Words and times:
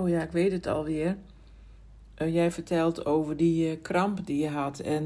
Oh 0.00 0.08
ja, 0.08 0.22
ik 0.22 0.32
weet 0.32 0.52
het 0.52 0.66
alweer. 0.66 1.16
Uh, 2.22 2.34
jij 2.34 2.50
vertelt 2.50 3.06
over 3.06 3.36
die 3.36 3.70
uh, 3.70 3.76
kramp 3.82 4.26
die 4.26 4.42
je 4.42 4.48
had. 4.48 4.78
En 4.78 5.04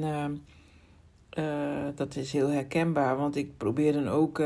uh, 1.38 1.86
dat 1.94 2.16
is 2.16 2.32
heel 2.32 2.48
herkenbaar, 2.48 3.16
want 3.16 3.36
ik 3.36 3.56
probeer 3.56 3.92
dan 3.92 4.08
ook, 4.08 4.42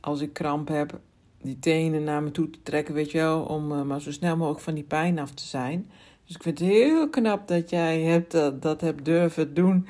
als 0.00 0.20
ik 0.20 0.32
kramp 0.32 0.68
heb, 0.68 0.98
die 1.42 1.58
tenen 1.58 2.04
naar 2.04 2.22
me 2.22 2.30
toe 2.30 2.50
te 2.50 2.62
trekken, 2.62 2.94
weet 2.94 3.10
je 3.10 3.18
wel, 3.18 3.42
om 3.42 3.86
maar 3.86 4.00
zo 4.00 4.12
snel 4.12 4.36
mogelijk 4.36 4.62
van 4.62 4.74
die 4.74 4.84
pijn 4.84 5.18
af 5.18 5.30
te 5.30 5.44
zijn. 5.44 5.90
Dus 6.26 6.34
ik 6.34 6.42
vind 6.42 6.58
het 6.58 6.68
heel 6.68 7.08
knap 7.08 7.48
dat 7.48 7.70
jij 7.70 8.00
hebt, 8.00 8.32
dat, 8.32 8.62
dat 8.62 8.80
hebt 8.80 9.04
durven 9.04 9.54
doen 9.54 9.86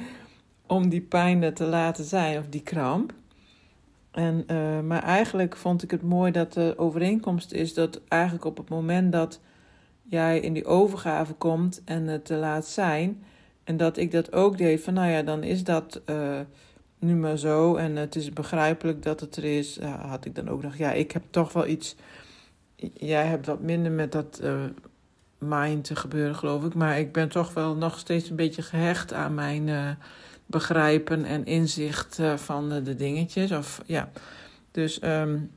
om 0.67 0.89
die 0.89 1.01
pijn 1.01 1.55
te 1.55 1.65
laten 1.65 2.05
zijn, 2.05 2.39
of 2.39 2.47
die 2.47 2.63
kramp. 2.63 3.13
En, 4.11 4.45
maar 4.87 5.03
eigenlijk 5.03 5.57
vond 5.57 5.83
ik 5.83 5.91
het 5.91 6.03
mooi 6.03 6.33
dat 6.33 6.53
de 6.53 6.75
overeenkomst 6.77 7.53
is 7.53 7.75
dat 7.75 8.01
eigenlijk 8.09 8.45
op 8.45 8.57
het 8.57 8.69
moment 8.69 9.13
dat 9.13 9.41
jij 10.11 10.41
in 10.41 10.53
die 10.53 10.65
overgave 10.65 11.33
komt 11.33 11.83
en 11.85 12.07
het 12.07 12.25
te 12.25 12.35
laat 12.35 12.67
zijn. 12.67 13.25
En 13.65 13.77
dat 13.77 13.97
ik 13.97 14.11
dat 14.11 14.33
ook 14.33 14.59
deed 14.59 14.83
van, 14.83 14.95
nou 14.95 15.11
ja, 15.11 15.23
dan 15.23 15.43
is 15.43 15.65
dat 15.65 16.01
uh, 16.07 16.41
nu 16.99 17.15
maar 17.15 17.37
zo. 17.37 17.75
En 17.75 17.97
het 17.97 18.17
is 18.17 18.33
begrijpelijk 18.33 19.03
dat 19.03 19.21
het 19.21 19.37
er 19.37 19.45
is. 19.45 19.81
Had 19.81 20.25
ik 20.25 20.35
dan 20.35 20.49
ook 20.49 20.63
nog, 20.63 20.77
ja, 20.77 20.93
ik 20.93 21.13
heb 21.13 21.23
toch 21.31 21.53
wel 21.53 21.67
iets. 21.67 21.97
Jij 22.95 23.27
hebt 23.27 23.47
wat 23.47 23.61
minder 23.61 23.93
met 23.93 24.13
dat 24.13 24.41
uh, 24.43 24.65
mind 25.39 25.85
te 25.85 25.97
gebeuren, 25.97 26.35
geloof 26.35 26.65
ik. 26.65 26.75
Maar 26.75 26.99
ik 26.99 27.13
ben 27.13 27.29
toch 27.29 27.55
wel 27.55 27.77
nog 27.77 27.99
steeds 27.99 28.31
een 28.31 28.37
beetje 28.37 28.63
gehecht 28.63 29.13
aan 29.13 29.35
mijn 29.35 29.97
begrijpen 30.47 31.25
en 31.25 31.45
inzicht 31.45 32.19
van 32.37 32.69
de 32.69 32.95
dingetjes. 32.95 33.53
Of 33.53 33.83
ja, 33.87 34.11
dus. 34.71 35.03
Um, 35.03 35.51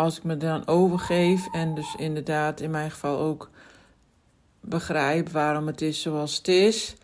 als 0.00 0.16
ik 0.16 0.24
me 0.24 0.36
dan 0.36 0.66
overgeef 0.66 1.48
en 1.52 1.74
dus 1.74 1.94
inderdaad 1.94 2.60
in 2.60 2.70
mijn 2.70 2.90
geval 2.90 3.18
ook 3.18 3.50
begrijp 4.60 5.28
waarom 5.28 5.66
het 5.66 5.80
is 5.80 6.02
zoals 6.02 6.36
het 6.36 6.48
is, 6.48 6.96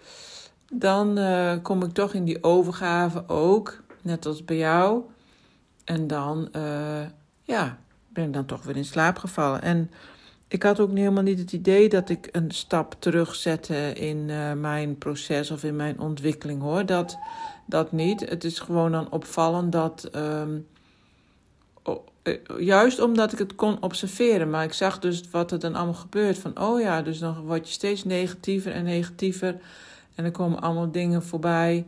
dan 0.73 1.19
uh, 1.19 1.53
kom 1.63 1.83
ik 1.83 1.93
toch 1.93 2.15
in 2.15 2.25
die 2.25 2.45
overgave 2.45 3.29
ook, 3.29 3.83
net 4.03 4.27
als 4.27 4.45
bij 4.45 4.57
jou. 4.57 5.03
En 5.85 6.07
dan, 6.07 6.49
uh, 6.57 7.07
ja, 7.43 7.79
ben 8.09 8.25
ik 8.25 8.33
dan 8.33 8.47
toch 8.47 8.63
weer 8.63 8.77
in 8.77 8.85
slaap 8.85 9.19
gevallen. 9.19 9.63
En 9.63 9.91
ik 10.49 10.63
had 10.63 10.81
ook 10.81 10.97
helemaal 10.97 11.23
niet 11.23 11.39
het 11.39 11.53
idee 11.53 11.89
dat 11.89 12.09
ik 12.09 12.29
een 12.33 12.51
stap 12.51 12.97
terugzette 12.99 13.93
in 13.93 14.29
uh, 14.29 14.53
mijn 14.53 14.99
proces 14.99 15.51
of 15.51 15.65
in 15.65 15.77
mijn 15.77 16.01
ontwikkeling 16.01 16.61
hoor. 16.63 16.87
Dat, 16.87 17.19
dat 17.67 17.93
niet. 17.93 18.29
Het 18.29 18.45
is 18.45 18.59
gewoon 18.59 18.93
dan 18.93 19.11
opvallend 19.11 19.73
dat. 19.73 20.09
Um, 20.15 20.55
eh, 20.55 20.76
juist 22.59 23.01
omdat 23.01 23.33
ik 23.33 23.39
het 23.39 23.55
kon 23.55 23.83
observeren. 23.83 24.51
Maar 24.51 24.65
ik 24.65 24.73
zag 24.73 24.99
dus 24.99 25.31
wat 25.31 25.53
er 25.53 25.59
dan 25.59 25.75
allemaal 25.75 25.95
gebeurt. 25.95 26.39
Van, 26.39 26.61
oh 26.61 26.81
ja, 26.81 27.03
dus 27.03 27.19
dan 27.19 27.41
word 27.41 27.67
je 27.67 27.73
steeds 27.73 28.05
negatiever 28.05 28.73
en 28.73 28.85
negatiever. 28.85 29.57
En 30.15 30.25
er 30.25 30.31
komen 30.31 30.61
allemaal 30.61 30.91
dingen 30.91 31.23
voorbij. 31.23 31.87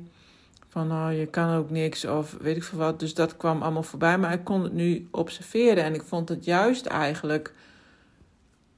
Van, 0.68 0.92
oh, 0.92 1.08
je 1.18 1.26
kan 1.26 1.56
ook 1.56 1.70
niks 1.70 2.04
of 2.04 2.36
weet 2.40 2.56
ik 2.56 2.64
veel 2.64 2.78
wat. 2.78 3.00
Dus 3.00 3.14
dat 3.14 3.36
kwam 3.36 3.62
allemaal 3.62 3.82
voorbij. 3.82 4.18
Maar 4.18 4.32
ik 4.32 4.44
kon 4.44 4.62
het 4.62 4.72
nu 4.72 5.08
observeren. 5.10 5.84
En 5.84 5.94
ik 5.94 6.02
vond 6.02 6.28
het 6.28 6.44
juist 6.44 6.86
eigenlijk 6.86 7.54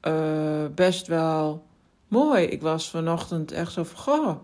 uh, 0.03 0.65
best 0.75 1.07
wel 1.07 1.65
mooi. 2.09 2.45
Ik 2.45 2.63
was 2.63 2.91
vanochtend 2.91 3.53
echt 3.53 3.73
zo 3.73 3.85
van, 3.85 3.99
goh... 3.99 4.37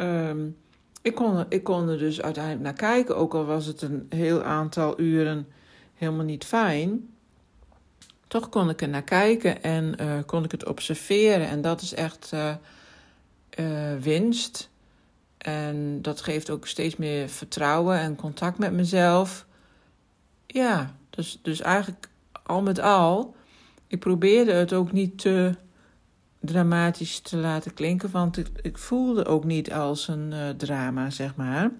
Um, 0.00 0.56
ik 1.02 1.14
kon, 1.14 1.44
ik 1.48 1.64
kon 1.64 1.88
er 1.88 1.98
dus 1.98 2.22
uiteindelijk 2.22 2.64
naar 2.64 2.90
kijken. 2.90 3.16
Ook 3.16 3.34
al 3.34 3.44
was 3.44 3.66
het 3.66 3.82
een 3.82 4.06
heel 4.08 4.42
aantal 4.42 5.00
uren 5.00 5.46
helemaal 5.96 6.24
niet 6.24 6.44
fijn. 6.44 7.08
Toch 8.26 8.48
kon 8.48 8.70
ik 8.70 8.82
er 8.82 8.88
naar 8.88 9.02
kijken 9.02 9.62
en 9.62 9.94
uh, 10.00 10.18
kon 10.26 10.44
ik 10.44 10.50
het 10.50 10.66
observeren. 10.66 11.48
En 11.48 11.62
dat 11.62 11.80
is 11.80 11.94
echt 11.94 12.30
uh, 12.34 12.54
uh, 13.58 13.96
winst. 14.00 14.70
En 15.38 16.02
dat 16.02 16.20
geeft 16.20 16.50
ook 16.50 16.66
steeds 16.66 16.96
meer 16.96 17.28
vertrouwen 17.28 17.98
en 17.98 18.16
contact 18.16 18.58
met 18.58 18.72
mezelf. 18.72 19.46
Ja, 20.46 20.94
dus, 21.10 21.38
dus 21.42 21.60
eigenlijk 21.60 22.08
al 22.42 22.62
met 22.62 22.78
al. 22.78 23.34
Ik 23.86 23.98
probeerde 23.98 24.52
het 24.52 24.72
ook 24.72 24.92
niet 24.92 25.18
te 25.18 25.54
dramatisch 26.40 27.20
te 27.20 27.36
laten 27.36 27.74
klinken, 27.74 28.10
want 28.10 28.36
ik, 28.36 28.48
ik 28.62 28.78
voelde 28.78 29.24
ook 29.24 29.44
niet 29.44 29.72
als 29.72 30.08
een 30.08 30.34
drama, 30.56 31.10
zeg 31.10 31.36
maar. 31.36 31.70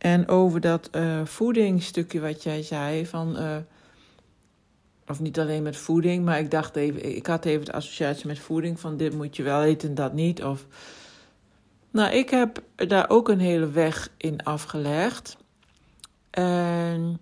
En 0.00 0.28
over 0.28 0.60
dat 0.60 0.88
uh, 0.92 1.24
voedingstukje 1.24 2.20
wat 2.20 2.42
jij 2.42 2.62
zei, 2.62 3.06
van, 3.06 3.36
uh, 3.38 3.56
of 5.06 5.20
niet 5.20 5.40
alleen 5.40 5.62
met 5.62 5.76
voeding, 5.76 6.24
maar 6.24 6.38
ik 6.38 6.50
dacht 6.50 6.76
even, 6.76 7.16
ik 7.16 7.26
had 7.26 7.44
even 7.44 7.64
de 7.64 7.72
associatie 7.72 8.26
met 8.26 8.38
voeding, 8.38 8.80
van 8.80 8.96
dit 8.96 9.14
moet 9.14 9.36
je 9.36 9.42
wel 9.42 9.62
eten, 9.62 9.94
dat 9.94 10.12
niet. 10.12 10.44
Of, 10.44 10.66
nou, 11.90 12.14
ik 12.14 12.30
heb 12.30 12.62
daar 12.76 13.08
ook 13.08 13.28
een 13.28 13.38
hele 13.38 13.70
weg 13.70 14.08
in 14.16 14.44
afgelegd. 14.44 15.36
En 16.30 17.20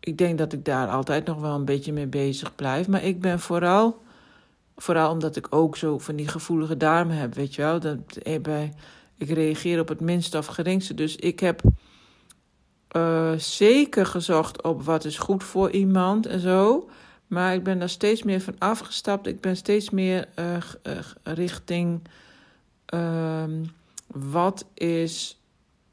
ik 0.00 0.18
denk 0.18 0.38
dat 0.38 0.52
ik 0.52 0.64
daar 0.64 0.88
altijd 0.88 1.26
nog 1.26 1.40
wel 1.40 1.54
een 1.54 1.64
beetje 1.64 1.92
mee 1.92 2.06
bezig 2.06 2.54
blijf. 2.54 2.88
Maar 2.88 3.04
ik 3.04 3.20
ben 3.20 3.40
vooral, 3.40 4.02
vooral 4.76 5.10
omdat 5.10 5.36
ik 5.36 5.46
ook 5.50 5.76
zo 5.76 5.98
van 5.98 6.16
die 6.16 6.28
gevoelige 6.28 6.76
darmen 6.76 7.16
heb, 7.16 7.34
weet 7.34 7.54
je 7.54 7.62
wel. 7.62 7.80
Dat, 7.80 8.16
eh, 8.22 8.40
bij, 8.40 8.72
ik 9.18 9.30
reageer 9.30 9.80
op 9.80 9.88
het 9.88 10.00
minste 10.00 10.38
of 10.38 10.46
geringste. 10.46 10.94
Dus 10.94 11.16
ik 11.16 11.40
heb 11.40 11.62
uh, 12.96 13.32
zeker 13.36 14.06
gezocht 14.06 14.62
op 14.62 14.82
wat 14.82 15.04
is 15.04 15.18
goed 15.18 15.44
voor 15.44 15.70
iemand 15.70 16.26
en 16.26 16.40
zo. 16.40 16.88
Maar 17.26 17.54
ik 17.54 17.62
ben 17.62 17.78
daar 17.78 17.88
steeds 17.88 18.22
meer 18.22 18.40
van 18.40 18.54
afgestapt. 18.58 19.26
Ik 19.26 19.40
ben 19.40 19.56
steeds 19.56 19.90
meer 19.90 20.28
uh, 20.38 20.56
richting 21.22 22.00
uh, 22.94 23.44
wat 24.06 24.66
is 24.74 25.42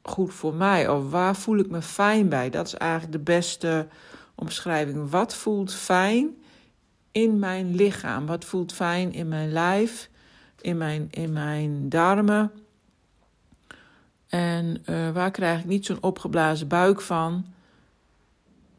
goed 0.02 0.34
voor 0.34 0.54
mij? 0.54 0.88
Of 0.88 1.10
waar 1.10 1.36
voel 1.36 1.58
ik 1.58 1.70
me 1.70 1.82
fijn 1.82 2.28
bij? 2.28 2.50
Dat 2.50 2.66
is 2.66 2.74
eigenlijk 2.74 3.12
de 3.12 3.18
beste 3.18 3.86
omschrijving. 4.34 5.10
Wat 5.10 5.34
voelt 5.34 5.74
fijn 5.74 6.36
in 7.12 7.38
mijn 7.38 7.74
lichaam? 7.74 8.26
Wat 8.26 8.44
voelt 8.44 8.72
fijn 8.72 9.12
in 9.12 9.28
mijn 9.28 9.52
lijf? 9.52 10.10
In 10.60 10.76
mijn, 10.76 11.08
in 11.10 11.32
mijn 11.32 11.88
darmen? 11.88 12.52
En 14.36 14.82
uh, 14.90 15.10
waar 15.10 15.30
krijg 15.30 15.58
ik 15.58 15.64
niet 15.64 15.86
zo'n 15.86 16.02
opgeblazen 16.02 16.68
buik 16.68 17.00
van? 17.00 17.44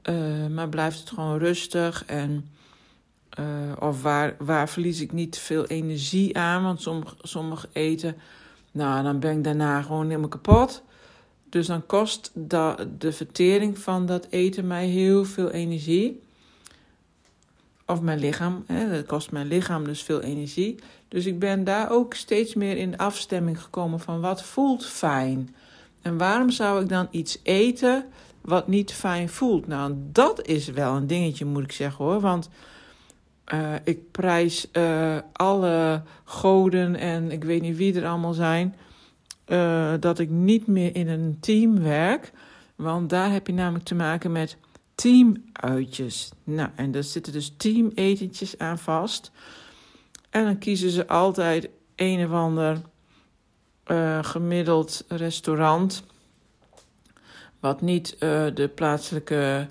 Uh, 0.09 0.47
maar 0.47 0.69
blijft 0.69 0.99
het 0.99 1.09
gewoon 1.09 1.37
rustig? 1.37 2.05
En, 2.05 2.49
uh, 3.39 3.45
of 3.79 4.01
waar, 4.01 4.35
waar 4.39 4.69
verlies 4.69 5.01
ik 5.01 5.11
niet 5.11 5.37
veel 5.37 5.65
energie 5.65 6.37
aan? 6.37 6.63
Want 6.63 6.81
sommige, 6.81 7.15
sommige 7.21 7.67
eten, 7.71 8.15
nou, 8.71 9.03
dan 9.03 9.19
ben 9.19 9.37
ik 9.37 9.43
daarna 9.43 9.81
gewoon 9.81 10.07
helemaal 10.07 10.29
kapot. 10.29 10.83
Dus 11.49 11.67
dan 11.67 11.85
kost 11.85 12.31
de 12.99 13.11
vertering 13.11 13.79
van 13.79 14.05
dat 14.05 14.27
eten 14.29 14.67
mij 14.67 14.85
heel 14.85 15.25
veel 15.25 15.51
energie. 15.51 16.23
Of 17.87 18.01
mijn 18.01 18.19
lichaam, 18.19 18.63
hè, 18.65 18.89
dat 18.89 19.05
kost 19.05 19.31
mijn 19.31 19.47
lichaam 19.47 19.83
dus 19.83 20.01
veel 20.01 20.21
energie. 20.21 20.79
Dus 21.07 21.25
ik 21.25 21.39
ben 21.39 21.63
daar 21.63 21.91
ook 21.91 22.13
steeds 22.13 22.53
meer 22.53 22.77
in 22.77 22.97
afstemming 22.97 23.61
gekomen 23.61 23.99
van 23.99 24.21
wat 24.21 24.43
voelt 24.43 24.85
fijn. 24.85 25.55
En 26.01 26.17
waarom 26.17 26.49
zou 26.49 26.81
ik 26.81 26.89
dan 26.89 27.07
iets 27.11 27.39
eten 27.43 28.05
wat 28.41 28.67
niet 28.67 28.93
fijn 28.93 29.29
voelt? 29.29 29.67
Nou, 29.67 29.93
dat 29.97 30.47
is 30.47 30.67
wel 30.67 30.95
een 30.95 31.07
dingetje, 31.07 31.45
moet 31.45 31.63
ik 31.63 31.71
zeggen 31.71 32.05
hoor. 32.05 32.19
Want 32.19 32.49
uh, 33.53 33.73
ik 33.83 34.11
prijs 34.11 34.67
uh, 34.73 35.17
alle 35.33 36.01
goden 36.23 36.95
en 36.95 37.31
ik 37.31 37.43
weet 37.43 37.61
niet 37.61 37.77
wie 37.77 37.95
er 37.95 38.07
allemaal 38.07 38.33
zijn. 38.33 38.75
Uh, 39.47 39.93
dat 39.99 40.19
ik 40.19 40.29
niet 40.29 40.67
meer 40.67 40.95
in 40.95 41.07
een 41.07 41.37
team 41.39 41.83
werk. 41.83 42.31
Want 42.75 43.09
daar 43.09 43.31
heb 43.31 43.47
je 43.47 43.53
namelijk 43.53 43.85
te 43.85 43.95
maken 43.95 44.31
met 44.31 44.57
teamuitjes. 44.97 46.31
Nou, 46.43 46.69
en 46.75 46.91
daar 46.91 47.03
zitten 47.03 47.33
dus 47.33 47.53
teametentjes 47.57 48.57
aan 48.57 48.79
vast. 48.79 49.31
En 50.29 50.43
dan 50.43 50.57
kiezen 50.57 50.89
ze 50.89 51.07
altijd 51.07 51.69
een 51.95 52.25
of 52.25 52.31
ander 52.31 52.81
uh, 53.87 54.23
gemiddeld 54.23 55.03
restaurant. 55.07 56.03
Wat 57.59 57.81
niet 57.81 58.13
uh, 58.13 58.19
de 58.53 58.71
plaatselijke 58.75 59.67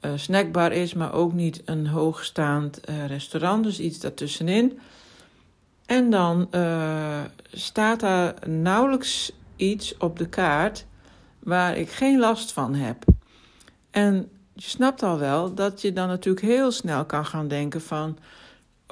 uh, 0.00 0.12
snackbar 0.14 0.72
is, 0.72 0.94
maar 0.94 1.12
ook 1.12 1.32
niet 1.32 1.62
een 1.64 1.86
hoogstaand 1.86 2.80
restaurant. 3.06 3.64
Dus 3.64 3.80
iets 3.80 3.98
daartussenin. 3.98 4.78
En 5.86 6.10
dan 6.10 6.48
staat 7.52 8.00
daar 8.00 8.48
nauwelijks 8.48 9.32
iets 9.56 9.96
op 9.96 10.18
de 10.18 10.28
kaart 10.28 10.86
waar 11.38 11.76
ik 11.76 11.90
geen 11.90 12.18
last 12.18 12.52
van 12.52 12.74
heb. 12.74 13.04
En 13.90 14.30
je 14.62 14.68
snapt 14.68 15.02
al 15.02 15.18
wel 15.18 15.54
dat 15.54 15.80
je 15.80 15.92
dan 15.92 16.08
natuurlijk 16.08 16.46
heel 16.46 16.70
snel 16.70 17.04
kan 17.04 17.26
gaan 17.26 17.48
denken 17.48 17.80
van 17.80 18.18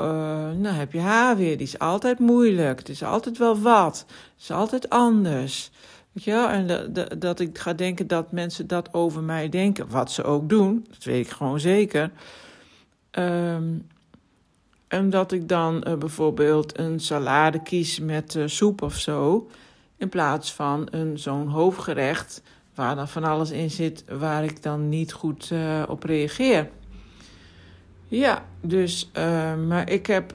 uh, 0.01 0.07
nou 0.51 0.75
heb 0.75 0.93
je 0.93 1.01
haar 1.01 1.37
weer, 1.37 1.57
die 1.57 1.67
is 1.67 1.79
altijd 1.79 2.19
moeilijk. 2.19 2.79
Het 2.79 2.89
is 2.89 3.03
altijd 3.03 3.39
wel 3.39 3.61
wat. 3.61 4.05
Het 4.09 4.43
is 4.43 4.51
altijd 4.51 4.91
anders. 4.91 5.71
Weet 6.13 6.25
je 6.25 6.31
wel? 6.31 6.49
En 6.49 6.67
de, 6.67 7.19
dat 7.19 7.41
ik 7.41 7.59
ga 7.59 7.73
denken 7.73 8.07
dat 8.07 8.33
mensen 8.33 8.67
dat 8.67 8.95
over 8.95 9.23
mij 9.23 9.49
denken. 9.49 9.89
Wat 9.91 10.13
ze 10.13 10.23
ook 10.25 10.49
doen, 10.49 10.87
dat 10.89 11.05
weet 11.05 11.27
ik 11.27 11.33
gewoon 11.33 11.61
zeker. 11.61 12.11
Um, 13.11 13.87
en 14.89 15.11
dat 15.11 15.33
ik 15.33 15.49
dan 15.49 15.85
uh, 15.89 15.95
bijvoorbeeld 15.95 16.79
een 16.79 17.01
salade 17.01 17.63
kies 17.63 18.01
met 18.01 18.35
uh, 18.35 18.47
soep 18.47 18.83
of 18.83 18.95
zo. 18.95 19.49
In 19.97 20.09
plaats 20.09 20.53
van 20.53 20.89
zo'n 21.15 21.49
hoofdgerecht 21.49 22.43
waar 22.77 22.97
dan 22.97 23.09
van 23.09 23.25
alles 23.25 23.51
in 23.51 23.71
zit 23.71 24.05
waar 24.09 24.45
ik 24.45 24.63
dan 24.63 24.89
niet 24.89 25.13
goed 25.13 25.51
uh, 25.51 25.83
op 25.89 26.03
reageer. 26.03 26.71
Ja, 28.09 28.45
dus, 28.61 29.11
maar 29.67 29.91
ik 29.91 30.07
heb, 30.07 30.35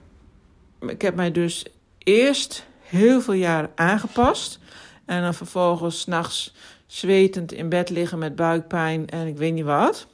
ik 0.79 1.01
heb 1.01 1.15
mij 1.15 1.31
dus 1.31 1.65
eerst 1.97 2.65
heel 2.81 3.21
veel 3.21 3.33
jaren 3.33 3.71
aangepast. 3.75 4.59
En 5.05 5.21
dan 5.21 5.33
vervolgens 5.33 5.99
s'nachts 5.99 6.53
zwetend 6.85 7.51
in 7.51 7.69
bed 7.69 7.89
liggen 7.89 8.19
met 8.19 8.35
buikpijn 8.35 9.09
en 9.09 9.27
ik 9.27 9.37
weet 9.37 9.53
niet 9.53 9.65
wat. 9.65 10.07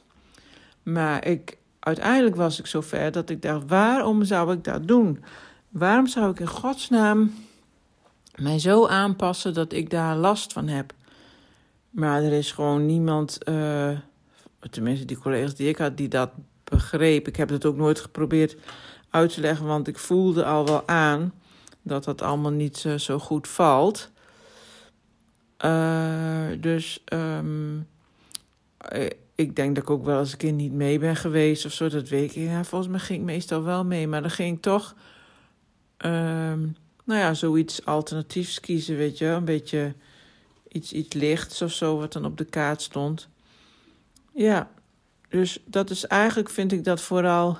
Maar 0.82 1.26
ik, 1.26 1.56
uiteindelijk 1.78 2.36
was 2.36 2.58
ik 2.58 2.66
zover 2.66 3.12
dat 3.12 3.30
ik 3.30 3.42
dacht: 3.42 3.62
waarom 3.66 4.24
zou 4.24 4.52
ik 4.52 4.64
dat 4.64 4.88
doen? 4.88 5.24
Waarom 5.68 6.06
zou 6.06 6.30
ik 6.30 6.40
in 6.40 6.46
godsnaam 6.46 7.34
mij 8.34 8.58
zo 8.58 8.86
aanpassen 8.86 9.54
dat 9.54 9.72
ik 9.72 9.90
daar 9.90 10.16
last 10.16 10.52
van 10.52 10.68
heb? 10.68 10.92
Maar 11.98 12.22
er 12.22 12.32
is 12.32 12.52
gewoon 12.52 12.86
niemand, 12.86 13.38
uh, 13.48 13.98
tenminste 14.70 15.04
die 15.04 15.18
collega's 15.18 15.54
die 15.54 15.68
ik 15.68 15.76
had, 15.76 15.96
die 15.96 16.08
dat 16.08 16.30
begreep. 16.64 17.28
Ik 17.28 17.36
heb 17.36 17.48
het 17.48 17.64
ook 17.64 17.76
nooit 17.76 18.00
geprobeerd 18.00 18.56
uit 19.10 19.34
te 19.34 19.40
leggen, 19.40 19.66
want 19.66 19.88
ik 19.88 19.98
voelde 19.98 20.44
al 20.44 20.66
wel 20.66 20.88
aan 20.88 21.32
dat 21.82 22.04
dat 22.04 22.22
allemaal 22.22 22.50
niet 22.50 22.84
uh, 22.86 22.94
zo 22.94 23.18
goed 23.18 23.48
valt. 23.48 24.10
Uh, 25.64 26.46
dus 26.60 27.04
um, 27.12 27.88
ik 29.34 29.56
denk 29.56 29.74
dat 29.74 29.84
ik 29.84 29.90
ook 29.90 30.04
wel 30.04 30.18
eens 30.18 30.32
een 30.32 30.38
keer 30.38 30.52
niet 30.52 30.72
mee 30.72 30.98
ben 30.98 31.16
geweest 31.16 31.64
of 31.64 31.72
zo. 31.72 31.88
Dat 31.88 32.08
weet 32.08 32.36
ik. 32.36 32.42
Ja, 32.42 32.64
volgens 32.64 32.90
mij 32.90 33.00
ging 33.00 33.18
ik 33.18 33.24
meestal 33.24 33.62
wel 33.62 33.84
mee. 33.84 34.08
Maar 34.08 34.20
dan 34.20 34.30
ging 34.30 34.56
ik 34.56 34.62
toch, 34.62 34.94
um, 35.98 36.76
nou 37.04 37.20
ja, 37.20 37.34
zoiets 37.34 37.84
alternatiefs 37.84 38.60
kiezen, 38.60 38.96
weet 38.96 39.18
je. 39.18 39.26
Een 39.26 39.44
beetje 39.44 39.94
iets, 40.68 40.92
iets 40.92 41.14
lichts 41.14 41.62
of 41.62 41.72
zo, 41.72 41.98
wat 41.98 42.12
dan 42.12 42.24
op 42.24 42.36
de 42.36 42.44
kaart 42.44 42.82
stond. 42.82 43.28
Ja, 44.32 44.70
dus 45.28 45.62
dat 45.64 45.90
is 45.90 46.06
eigenlijk, 46.06 46.50
vind 46.50 46.72
ik 46.72 46.84
dat 46.84 47.00
vooral 47.00 47.58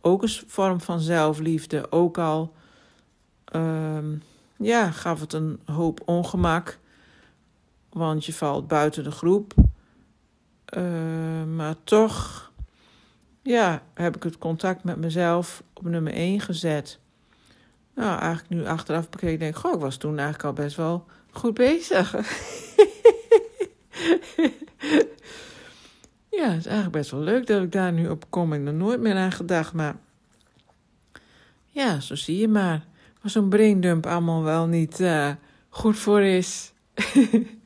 ook 0.00 0.22
een 0.22 0.28
vorm 0.46 0.80
van 0.80 1.00
zelfliefde. 1.00 1.92
Ook 1.92 2.18
al, 2.18 2.54
um, 3.52 4.22
ja, 4.56 4.90
gaf 4.90 5.20
het 5.20 5.32
een 5.32 5.60
hoop 5.64 6.00
ongemak. 6.04 6.78
Want 7.88 8.24
je 8.24 8.32
valt 8.32 8.68
buiten 8.68 9.04
de 9.04 9.10
groep. 9.10 9.54
Uh, 10.76 11.44
maar 11.44 11.74
toch, 11.84 12.50
ja, 13.42 13.82
heb 13.94 14.16
ik 14.16 14.22
het 14.22 14.38
contact 14.38 14.84
met 14.84 14.96
mezelf 14.96 15.62
op 15.72 15.84
nummer 15.84 16.12
1 16.12 16.40
gezet. 16.40 16.98
Nou, 17.94 18.18
eigenlijk 18.18 18.48
nu 18.48 18.66
achteraf 18.66 19.08
bekeken, 19.08 19.38
denk 19.38 19.54
ik, 19.54 19.60
goh, 19.60 19.74
ik 19.74 19.80
was 19.80 19.96
toen 19.96 20.18
eigenlijk 20.18 20.44
al 20.44 20.64
best 20.64 20.76
wel 20.76 21.06
goed 21.30 21.54
bezig. 21.54 22.12
ja, 26.30 26.48
het 26.48 26.58
is 26.58 26.66
eigenlijk 26.66 26.90
best 26.90 27.10
wel 27.10 27.20
leuk 27.20 27.46
dat 27.46 27.62
ik 27.62 27.72
daar 27.72 27.92
nu 27.92 28.08
op 28.08 28.24
kom. 28.28 28.52
Ik 28.52 28.58
heb 28.58 28.68
er 28.68 28.74
nooit 28.74 29.00
meer 29.00 29.16
aan 29.16 29.32
gedacht, 29.32 29.72
maar 29.72 29.96
ja, 31.66 32.00
zo 32.00 32.14
zie 32.14 32.38
je 32.38 32.48
maar. 32.48 32.86
Waar 33.22 33.30
zo'n 33.30 33.48
braindump 33.48 34.06
allemaal 34.06 34.42
wel 34.42 34.66
niet 34.66 35.00
uh, 35.00 35.30
goed 35.68 35.98
voor 35.98 36.20
is. 36.20 36.72